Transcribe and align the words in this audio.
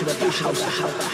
the 0.00 0.04
beautification 0.04 0.46
of 0.46 0.56
the 0.56 1.11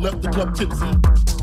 Your 0.00 0.12
the 0.12 0.30
club 0.30 0.56
dead. 0.56 1.39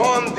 Upon 0.00 0.29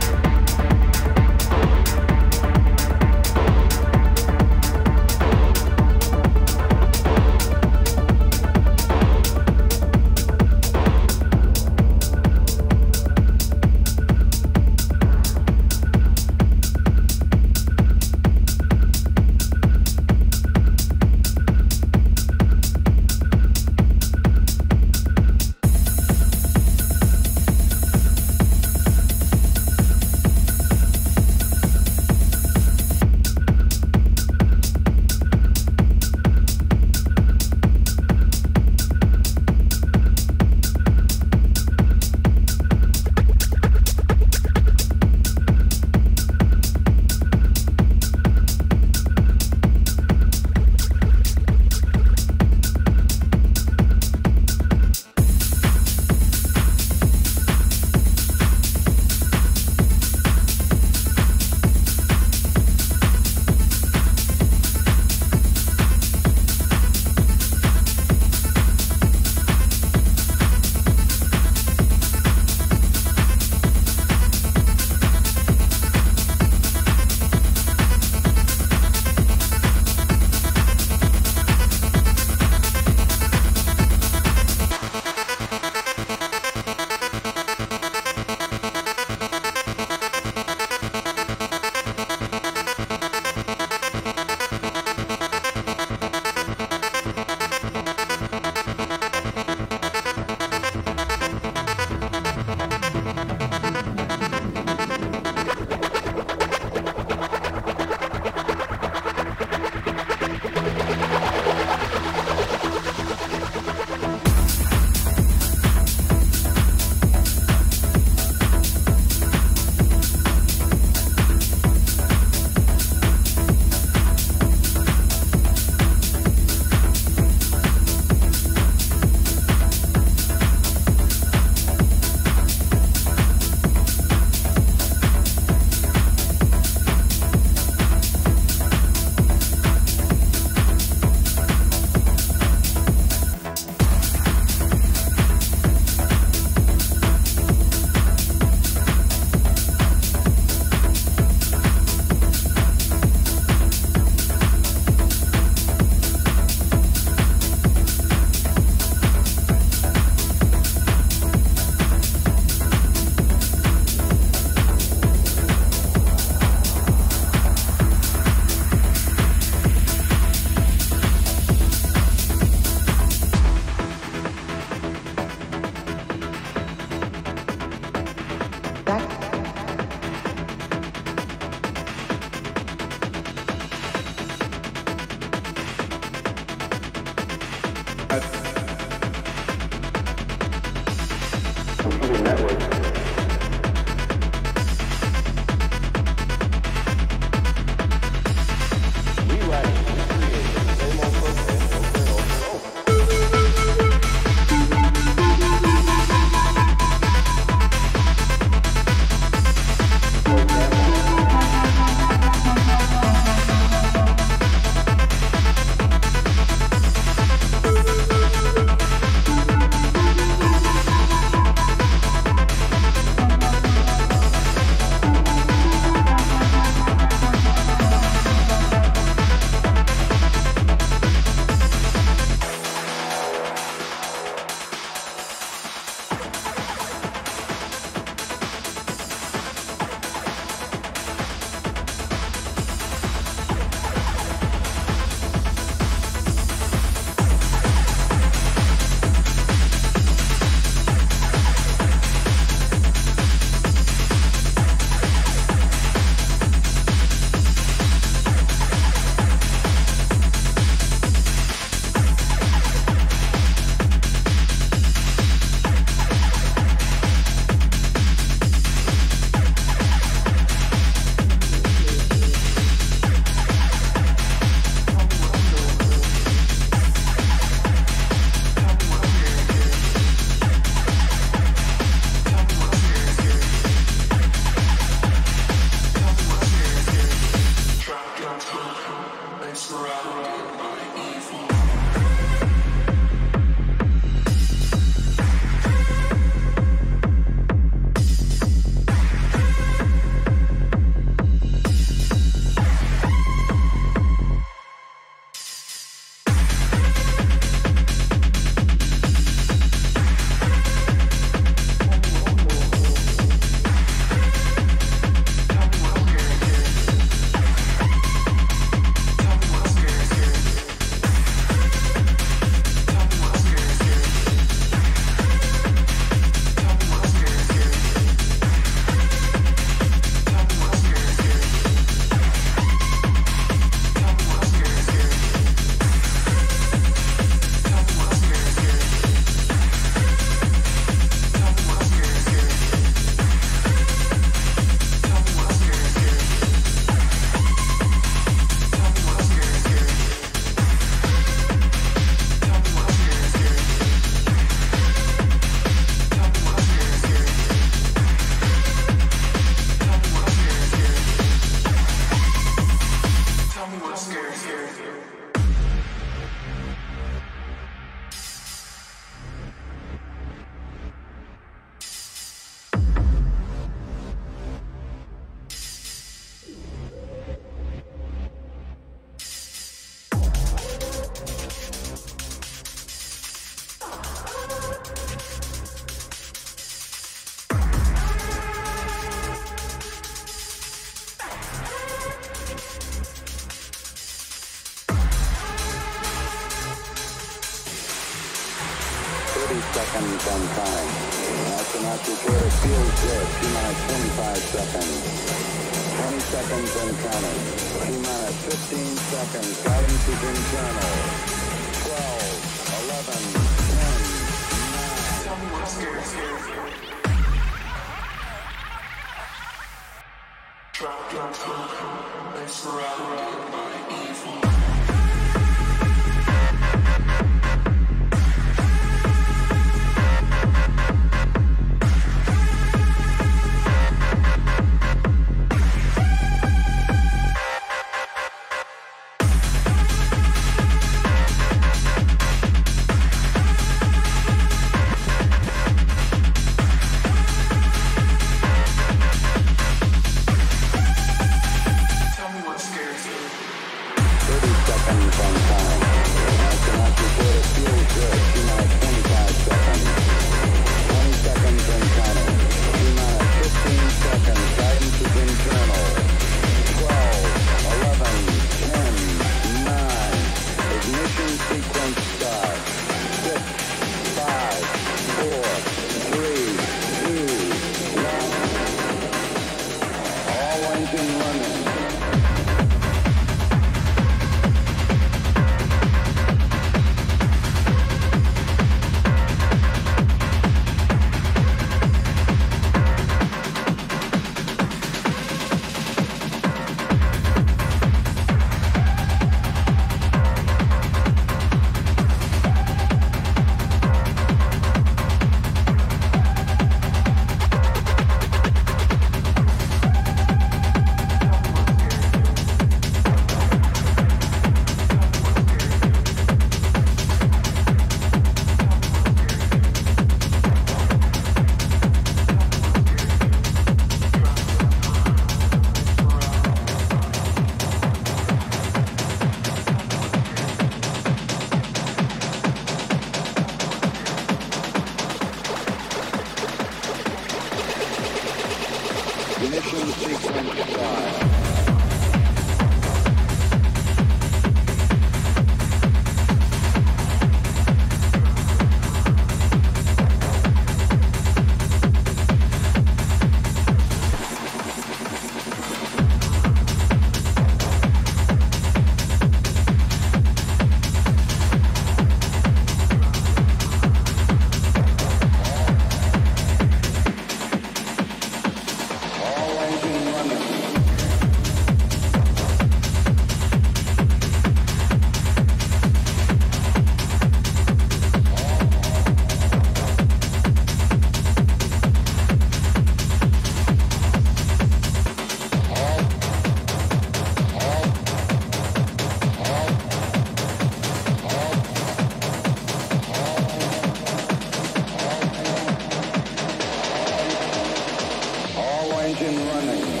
Thank 599.51 599.95
you. 599.95 600.00